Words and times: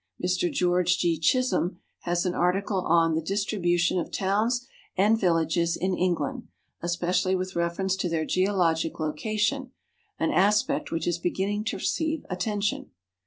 Mr 0.19 0.51
George 0.51 0.97
G. 0.97 1.19
Chisholm 1.19 1.77
has 1.99 2.25
an 2.25 2.33
article 2.33 2.81
on 2.87 3.13
the" 3.13 3.21
Distribution 3.33 3.99
of 3.99 4.09
Towns 4.09 4.65
and 4.97 5.15
Villages 5.19 5.77
in 5.79 5.95
England," 5.95 6.47
especially 6.81 7.35
with 7.35 7.55
reference 7.55 7.95
to 7.97 8.09
their 8.09 8.25
geologic 8.25 8.99
location, 8.99 9.69
an 10.17 10.31
aspect 10.31 10.91
which 10.91 11.05
is 11.05 11.19
beginning 11.19 11.63
to 11.65 11.77
receive 11.77 12.25
attention. 12.31 12.89